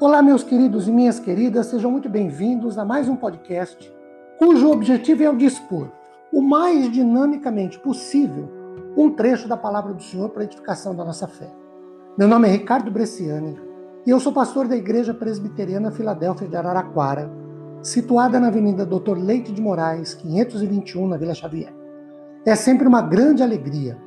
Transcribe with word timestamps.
Olá, 0.00 0.22
meus 0.22 0.44
queridos 0.44 0.86
e 0.86 0.92
minhas 0.92 1.18
queridas, 1.18 1.66
sejam 1.66 1.90
muito 1.90 2.08
bem-vindos 2.08 2.78
a 2.78 2.84
mais 2.84 3.08
um 3.08 3.16
podcast 3.16 3.92
cujo 4.38 4.70
objetivo 4.70 5.24
é 5.24 5.28
o 5.28 5.36
dispor 5.36 5.88
o 6.32 6.40
mais 6.40 6.88
dinamicamente 6.92 7.80
possível 7.80 8.48
um 8.96 9.10
trecho 9.10 9.48
da 9.48 9.56
palavra 9.56 9.92
do 9.92 10.00
Senhor 10.00 10.28
para 10.28 10.42
a 10.42 10.44
edificação 10.44 10.94
da 10.94 11.04
nossa 11.04 11.26
fé. 11.26 11.50
Meu 12.16 12.28
nome 12.28 12.46
é 12.46 12.52
Ricardo 12.52 12.92
Bresciani 12.92 13.58
e 14.06 14.10
eu 14.10 14.20
sou 14.20 14.32
pastor 14.32 14.68
da 14.68 14.76
Igreja 14.76 15.12
Presbiteriana 15.12 15.90
Filadélfia 15.90 16.46
de 16.46 16.54
Araraquara, 16.54 17.28
situada 17.82 18.38
na 18.38 18.46
Avenida 18.46 18.86
Doutor 18.86 19.18
Leite 19.18 19.50
de 19.50 19.60
Moraes, 19.60 20.14
521, 20.14 21.08
na 21.08 21.16
Vila 21.16 21.34
Xavier. 21.34 21.74
É 22.46 22.54
sempre 22.54 22.86
uma 22.86 23.02
grande 23.02 23.42
alegria 23.42 23.98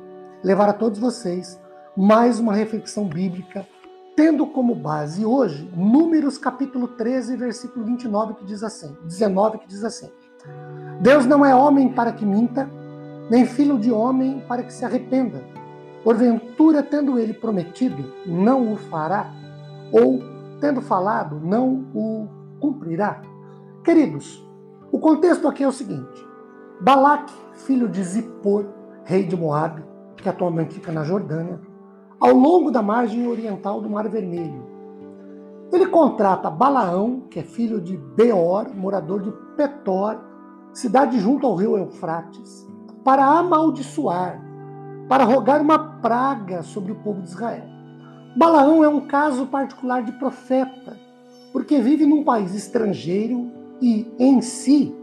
levar 0.42 0.70
a 0.70 0.72
todos 0.72 0.98
vocês 0.98 1.60
mais 1.94 2.40
uma 2.40 2.54
reflexão 2.54 3.04
bíblica 3.04 3.66
tendo 4.14 4.46
como 4.46 4.74
base 4.74 5.24
hoje 5.24 5.70
Números 5.74 6.38
capítulo 6.38 6.88
13, 6.88 7.36
versículo 7.36 7.84
29, 7.84 8.34
que 8.34 8.44
diz 8.44 8.62
assim, 8.62 8.96
19, 9.04 9.58
que 9.58 9.68
diz 9.68 9.84
assim: 9.84 10.10
Deus 11.00 11.26
não 11.26 11.44
é 11.44 11.54
homem 11.54 11.92
para 11.92 12.12
que 12.12 12.24
minta, 12.24 12.68
nem 13.30 13.46
filho 13.46 13.78
de 13.78 13.90
homem 13.90 14.42
para 14.46 14.62
que 14.62 14.72
se 14.72 14.84
arrependa. 14.84 15.42
Porventura, 16.04 16.82
tendo 16.82 17.18
ele 17.18 17.32
prometido, 17.32 18.12
não 18.26 18.72
o 18.72 18.76
fará, 18.76 19.32
ou 19.92 20.20
tendo 20.60 20.82
falado, 20.82 21.40
não 21.40 21.86
o 21.94 22.28
cumprirá. 22.60 23.22
Queridos, 23.84 24.44
o 24.90 24.98
contexto 24.98 25.46
aqui 25.48 25.62
é 25.62 25.68
o 25.68 25.72
seguinte: 25.72 26.26
Balaque, 26.80 27.34
filho 27.54 27.88
de 27.88 28.02
Zippor, 28.02 28.66
rei 29.04 29.24
de 29.24 29.36
Moabe, 29.36 29.82
que 30.16 30.28
atualmente 30.28 30.74
fica 30.74 30.92
na 30.92 31.04
Jordânia, 31.04 31.60
ao 32.22 32.32
longo 32.32 32.70
da 32.70 32.80
margem 32.80 33.26
oriental 33.26 33.80
do 33.80 33.90
Mar 33.90 34.08
Vermelho. 34.08 34.64
Ele 35.72 35.86
contrata 35.86 36.48
Balaão, 36.48 37.24
que 37.28 37.40
é 37.40 37.42
filho 37.42 37.80
de 37.80 37.96
Beor, 37.96 38.72
morador 38.72 39.22
de 39.22 39.32
Petor, 39.56 40.20
cidade 40.72 41.18
junto 41.18 41.44
ao 41.44 41.56
rio 41.56 41.76
Eufrates, 41.76 42.64
para 43.02 43.26
amaldiçoar, 43.26 44.40
para 45.08 45.24
rogar 45.24 45.60
uma 45.60 45.98
praga 46.00 46.62
sobre 46.62 46.92
o 46.92 46.94
povo 46.94 47.22
de 47.22 47.28
Israel. 47.28 47.64
Balaão 48.36 48.84
é 48.84 48.88
um 48.88 49.00
caso 49.00 49.46
particular 49.46 50.04
de 50.04 50.12
profeta, 50.12 50.96
porque 51.52 51.80
vive 51.80 52.06
num 52.06 52.22
país 52.22 52.54
estrangeiro 52.54 53.50
e, 53.80 54.08
em 54.16 54.40
si, 54.40 54.94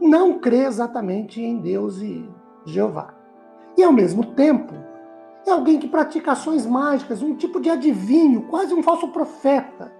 não 0.00 0.40
crê 0.40 0.64
exatamente 0.64 1.40
em 1.40 1.58
Deus 1.60 2.02
e 2.02 2.28
Jeová. 2.66 3.14
E, 3.76 3.84
ao 3.84 3.92
mesmo 3.92 4.24
tempo, 4.34 4.74
é 5.48 5.52
alguém 5.52 5.78
que 5.78 5.88
pratica 5.88 6.32
ações 6.32 6.66
mágicas, 6.66 7.22
um 7.22 7.34
tipo 7.34 7.60
de 7.60 7.70
adivinho, 7.70 8.42
quase 8.42 8.74
um 8.74 8.82
falso 8.82 9.08
profeta, 9.08 9.92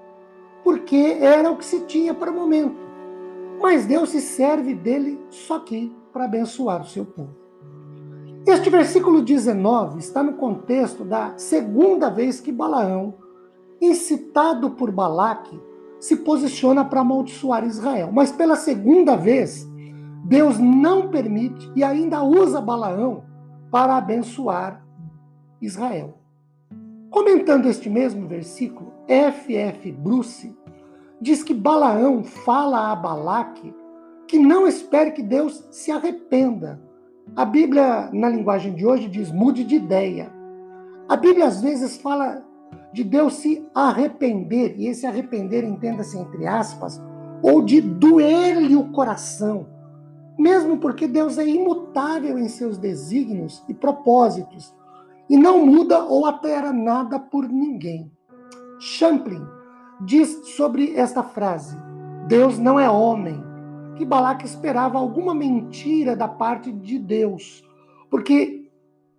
porque 0.63 1.17
era 1.21 1.51
o 1.51 1.57
que 1.57 1.65
se 1.65 1.81
tinha 1.81 2.15
para 2.15 2.31
o 2.31 2.35
momento. 2.35 2.77
Mas 3.61 3.87
Deus 3.87 4.11
se 4.11 4.21
serve 4.21 4.75
dele 4.75 5.21
só 5.31 5.59
que 5.59 5.95
para 6.13 6.25
abençoar 6.25 6.83
o 6.83 6.87
seu 6.87 7.05
povo. 7.05 7.37
Este 8.47 8.71
versículo 8.71 9.21
19 9.21 9.99
está 9.99 10.23
no 10.23 10.35
contexto 10.35 11.05
da 11.05 11.37
segunda 11.37 12.09
vez 12.09 12.41
que 12.41 12.53
Balaão, 12.53 13.15
incitado 13.81 14.71
por 14.71 14.91
Balaque, 14.91 15.61
se 16.01 16.17
posiciona 16.17 16.85
para 16.85 17.01
amaldiçoar 17.01 17.65
Israel. 17.67 18.11
Mas 18.13 18.33
pela 18.33 18.57
segunda 18.57 19.17
vez, 19.17 19.69
Deus 20.25 20.59
não 20.59 21.09
permite 21.09 21.71
e 21.75 21.83
ainda 21.83 22.23
usa 22.23 22.61
Balaão 22.61 23.25
para 23.71 23.97
abençoar 23.97 24.88
Israel. 25.61 26.15
Comentando 27.11 27.67
este 27.67 27.89
mesmo 27.89 28.27
versículo, 28.27 28.93
F.F. 29.07 29.91
Bruce 29.93 30.55
diz 31.21 31.43
que 31.43 31.55
Balaão 31.55 32.23
fala 32.23 32.93
a 32.93 32.97
Balaque 32.97 33.75
que 34.27 34.39
não 34.39 34.69
espere 34.69 35.13
que 35.13 35.23
Deus 35.23 35.67
se 35.71 35.91
arrependa. 35.91 36.81
A 37.35 37.45
Bíblia, 37.45 38.11
na 38.13 38.29
linguagem 38.29 38.75
de 38.75 38.87
hoje, 38.87 39.09
diz 39.09 39.33
mude 39.33 39.65
de 39.65 39.77
ideia. 39.77 40.31
A 41.09 41.17
Bíblia 41.17 41.47
às 41.47 41.63
vezes 41.63 41.97
fala 41.97 42.45
de 42.93 43.03
Deus 43.03 43.35
se 43.35 43.67
arrepender, 43.75 44.75
e 44.79 44.87
esse 44.87 45.07
arrepender, 45.07 45.65
entenda-se 45.65 46.19
entre 46.19 46.47
aspas, 46.47 47.01
ou 47.43 47.63
de 47.63 47.81
doer-lhe 47.81 48.77
o 48.77 48.91
coração, 48.93 49.67
mesmo 50.39 50.79
porque 50.79 51.07
Deus 51.07 51.39
é 51.39 51.47
imutável 51.47 52.39
em 52.39 52.49
seus 52.49 52.77
desígnios 52.77 53.63
e 53.69 53.75
propósitos 53.75 54.75
e 55.29 55.37
não 55.37 55.65
muda 55.65 56.05
ou 56.05 56.27
altera 56.27 56.73
nada 56.73 57.19
por 57.19 57.49
ninguém. 57.49 58.11
Champlin 58.79 59.45
diz 60.01 60.55
sobre 60.57 60.95
esta 60.95 61.23
frase: 61.23 61.77
Deus 62.27 62.59
não 62.59 62.79
é 62.79 62.89
homem, 62.89 63.43
que 63.97 64.05
Balaque 64.05 64.47
esperava 64.47 64.99
alguma 64.99 65.35
mentira 65.35 66.15
da 66.15 66.29
parte 66.29 66.73
de 66.73 66.99
Deus, 66.99 67.65
porque 68.11 68.71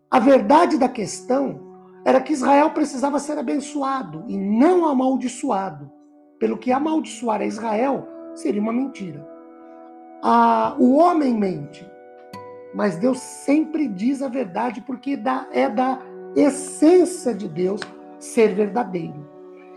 a 0.10 0.20
verdade 0.20 0.78
da 0.78 0.88
questão 0.88 1.68
era 2.06 2.22
que 2.22 2.34
Israel 2.34 2.72
precisava 2.72 3.20
ser 3.20 3.38
abençoado 3.38 4.24
e 4.28 4.38
não 4.38 4.88
amaldiçoado, 4.88 5.92
pelo 6.40 6.58
que 6.58 6.72
amaldiçoar 6.72 7.42
a 7.42 7.46
Israel 7.46 8.08
seria 8.34 8.62
uma 8.62 8.72
mentira. 8.72 9.28
Ah, 10.24 10.76
o 10.80 10.96
homem 10.96 11.34
mente, 11.34 11.86
mas 12.74 12.98
Deus 12.98 13.20
sempre 13.20 13.88
diz 13.88 14.22
a 14.22 14.28
verdade 14.28 14.82
porque 14.82 15.20
é 15.52 15.70
da 15.70 16.00
essência 16.36 17.34
de 17.34 17.48
Deus 17.48 17.82
ser 18.20 18.54
verdadeiro. 18.54 19.28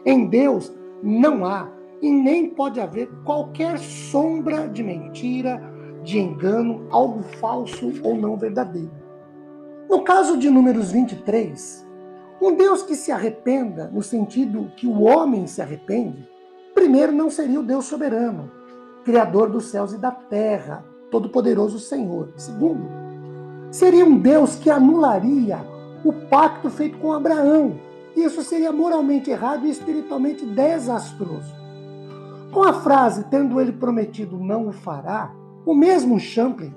Em 0.05 0.29
Deus 0.29 0.73
não 1.03 1.45
há 1.45 1.71
e 2.01 2.11
nem 2.11 2.51
pode 2.51 2.81
haver 2.81 3.09
qualquer 3.25 3.79
sombra 3.79 4.69
de 4.69 4.83
mentira, 4.83 5.63
de 6.03 6.19
engano, 6.19 6.87
algo 6.91 7.23
falso 7.23 7.93
ou 8.03 8.17
não 8.17 8.37
verdadeiro. 8.37 8.91
No 9.89 10.03
caso 10.03 10.37
de 10.37 10.51
Números 10.51 10.91
23, 10.91 11.87
um 12.41 12.55
Deus 12.55 12.83
que 12.83 12.97
se 12.97 13.13
arrependa, 13.13 13.89
no 13.93 14.03
sentido 14.03 14.73
que 14.77 14.87
o 14.87 15.03
homem 15.03 15.47
se 15.47 15.63
arrepende, 15.63 16.29
primeiro 16.75 17.13
não 17.13 17.31
seria 17.31 17.61
o 17.61 17.63
Deus 17.63 17.85
soberano, 17.85 18.51
Criador 19.05 19.51
dos 19.51 19.67
céus 19.67 19.93
e 19.93 19.99
da 19.99 20.11
terra, 20.11 20.85
Todo-Poderoso 21.13 21.79
Senhor. 21.79 22.31
Segundo, 22.37 22.89
seria 23.71 24.05
um 24.05 24.19
Deus 24.19 24.57
que 24.57 24.71
anularia 24.71 25.61
o 26.03 26.13
pacto 26.13 26.71
feito 26.71 26.99
com 26.99 27.13
Abraão. 27.13 27.79
Isso 28.17 28.43
seria 28.43 28.73
moralmente 28.73 29.31
errado 29.31 29.67
e 29.67 29.71
espiritualmente 29.71 30.45
desastroso. 30.45 31.55
Com 32.51 32.65
a 32.65 32.73
frase, 32.73 33.25
tendo 33.31 33.61
ele 33.61 33.73
prometido 33.73 34.39
não 34.39 34.69
o 34.69 34.73
fará, 34.73 35.33
o 35.65 35.75
mesmo 35.75 36.19
Champlin 36.19 36.75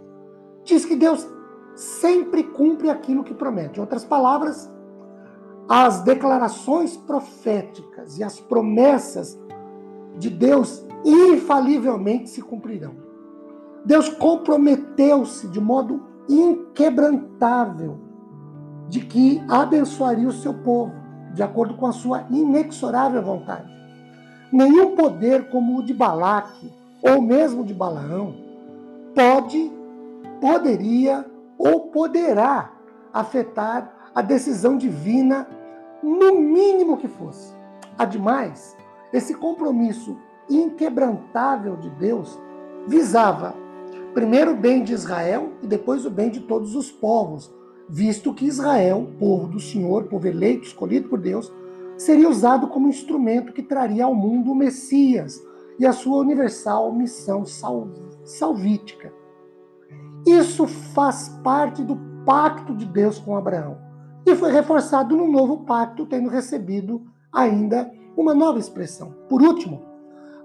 diz 0.63 0.85
que 0.85 0.96
Deus 0.96 1.28
sempre 1.73 2.44
cumpre 2.44 2.90
aquilo 2.90 3.23
que 3.23 3.34
promete. 3.34 3.79
Em 3.79 3.81
outras 3.81 4.03
palavras, 4.03 4.69
as 5.67 6.02
declarações 6.02 6.96
proféticas 6.96 8.17
e 8.17 8.23
as 8.23 8.40
promessas 8.40 9.38
de 10.17 10.29
Deus 10.29 10.85
infalivelmente 11.03 12.29
se 12.29 12.41
cumprirão. 12.41 13.04
Deus 13.85 14.09
comprometeu-se 14.09 15.47
de 15.47 15.62
modo 15.62 16.01
inquebrantável 16.28 18.00
de 18.90 19.00
que 19.00 19.44
abençoaria 19.47 20.28
o 20.28 20.34
seu 20.34 20.53
povo, 20.53 20.94
de 21.34 21.44
acordo 21.44 21.75
com 21.75 21.85
a 21.85 21.91
sua 21.91 22.25
inexorável 22.31 23.22
vontade. 23.22 23.72
Nenhum 24.51 24.96
poder 24.96 25.50
como 25.50 25.79
o 25.79 25.84
de 25.84 25.94
Balaque, 25.94 26.72
ou 27.01 27.22
mesmo 27.22 27.63
de 27.63 27.73
Balaão, 27.73 28.35
pode, 29.13 29.72
poderia 30.41 31.25
ou 31.57 31.81
poderá 31.81 32.72
afetar 33.13 34.09
a 34.16 34.22
decisão 34.22 34.78
divina, 34.78 35.47
no 36.02 36.40
mínimo 36.40 36.97
que 36.97 37.08
fosse. 37.08 37.53
Ademais, 37.97 38.76
esse 39.11 39.34
compromisso 39.34 40.17
inquebrantável 40.49 41.76
de 41.78 41.90
Deus 41.91 42.40
visava 42.88 43.55
primeiro 44.16 44.53
o 44.53 44.56
bem 44.56 44.82
de 44.82 44.94
Israel 44.94 45.52
e 45.62 45.67
depois 45.67 46.06
o 46.06 46.09
bem 46.09 46.29
de 46.29 46.40
todos 46.40 46.73
os 46.73 46.90
povos, 46.90 47.53
visto 47.90 48.34
que 48.34 48.46
Israel, 48.46 49.09
povo 49.20 49.46
do 49.46 49.59
Senhor, 49.59 50.06
povo 50.06 50.26
eleito, 50.26 50.66
escolhido 50.66 51.09
por 51.09 51.20
Deus, 51.20 51.52
seria 51.97 52.29
usado 52.29 52.70
como 52.70 52.88
instrumento 52.88 53.52
que 53.52 53.62
traria 53.62 54.06
ao 54.06 54.16
mundo 54.16 54.52
o 54.52 54.56
Messias 54.56 55.40
e 55.78 55.85
a 55.85 55.91
sua 55.91 56.17
universal 56.20 56.94
missão 56.94 57.44
salvítica. 58.23 59.14
Isso 60.26 60.66
faz 60.66 61.28
parte 61.44 61.84
do 61.84 61.97
pacto 62.26 62.73
de 62.73 62.85
Deus 62.85 63.20
com 63.20 63.35
Abraão 63.35 63.78
e 64.26 64.34
foi 64.34 64.50
reforçado 64.50 65.16
no 65.16 65.28
novo 65.28 65.66
pacto, 65.66 66.06
tendo 66.06 66.29
recebido 66.29 67.03
ainda 67.32 67.91
uma 68.16 68.34
nova 68.34 68.59
expressão. 68.59 69.14
Por 69.29 69.41
último, 69.41 69.84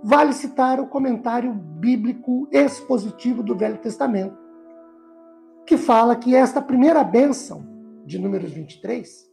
vale 0.02 0.32
citar 0.32 0.80
o 0.80 0.86
comentário 0.86 1.52
bíblico 1.52 2.48
expositivo 2.50 3.42
do 3.42 3.54
Velho 3.54 3.78
Testamento, 3.78 4.38
que 5.66 5.76
fala 5.76 6.16
que 6.16 6.34
esta 6.34 6.60
primeira 6.60 7.04
bênção 7.04 7.64
de 8.04 8.18
Números 8.18 8.50
23 8.50 9.28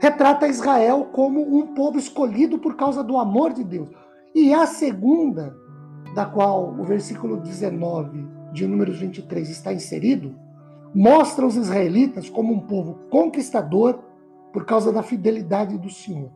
retrata 0.00 0.48
Israel 0.48 1.10
como 1.12 1.40
um 1.56 1.74
povo 1.74 1.98
escolhido 1.98 2.58
por 2.58 2.74
causa 2.74 3.04
do 3.04 3.16
amor 3.16 3.52
de 3.52 3.62
Deus. 3.62 3.88
E 4.34 4.52
a 4.52 4.66
segunda, 4.66 5.54
da 6.14 6.24
qual 6.24 6.74
o 6.78 6.84
versículo 6.84 7.36
19 7.36 8.26
de 8.52 8.66
Números 8.66 8.98
23 8.98 9.48
está 9.48 9.72
inserido, 9.72 10.34
mostra 10.94 11.46
os 11.46 11.56
israelitas 11.56 12.28
como 12.28 12.52
um 12.52 12.60
povo 12.60 12.94
conquistador 13.10 13.98
por 14.52 14.64
causa 14.64 14.92
da 14.92 15.02
fidelidade 15.02 15.78
do 15.78 15.90
Senhor. 15.90 16.30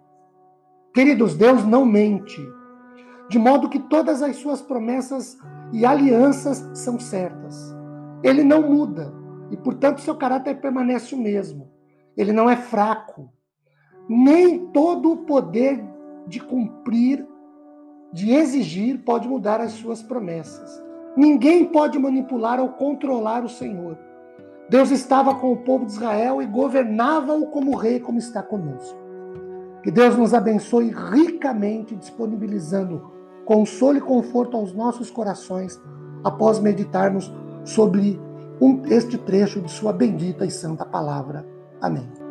Queridos, 0.94 1.37
Deus 1.37 1.64
não 1.64 1.84
mente, 1.84 2.40
de 3.28 3.38
modo 3.38 3.69
que 3.69 3.78
todas 3.78 4.23
as 4.23 4.37
suas 4.37 4.62
promessas 4.62 5.37
e 5.73 5.84
alianças 5.84 6.70
são 6.75 6.99
certas. 6.99 7.75
Ele 8.23 8.43
não 8.44 8.62
muda 8.62 9.12
e, 9.50 9.56
portanto, 9.56 10.00
seu 10.00 10.14
caráter 10.14 10.61
permanece 10.61 11.14
o 11.14 11.19
mesmo. 11.19 11.70
Ele 12.17 12.32
não 12.32 12.49
é 12.49 12.56
fraco. 12.56 13.31
Nem 14.08 14.67
todo 14.69 15.12
o 15.12 15.17
poder 15.19 15.84
de 16.26 16.40
cumprir, 16.40 17.26
de 18.12 18.32
exigir, 18.32 19.05
pode 19.05 19.29
mudar 19.29 19.61
as 19.61 19.72
suas 19.72 20.02
promessas. 20.02 20.82
Ninguém 21.17 21.64
pode 21.64 21.99
manipular 21.99 22.61
ou 22.61 22.70
controlar 22.70 23.44
o 23.44 23.49
Senhor. 23.49 23.99
Deus 24.69 24.90
estava 24.90 25.34
com 25.34 25.52
o 25.52 25.58
povo 25.58 25.87
de 25.87 25.93
Israel 25.93 26.43
e 26.43 26.46
governava-o 26.46 27.46
como 27.49 27.76
rei, 27.76 28.00
como 28.00 28.19
está 28.19 28.43
conosco. 28.43 28.99
Que 29.82 29.90
Deus 29.90 30.17
nos 30.17 30.34
abençoe 30.34 30.90
ricamente, 30.90 31.94
disponibilizando 31.94 33.16
consolo 33.46 33.96
e 33.96 34.00
conforto 34.00 34.56
aos 34.56 34.75
nossos 34.75 35.08
corações 35.08 35.81
após 36.22 36.58
meditarmos 36.58 37.32
sobre 37.64 38.20
um, 38.60 38.82
este 38.87 39.16
trecho 39.16 39.60
de 39.62 39.70
Sua 39.70 39.93
bendita 39.93 40.44
e 40.44 40.50
santa 40.50 40.84
palavra. 40.84 41.46
Amém. 41.81 42.25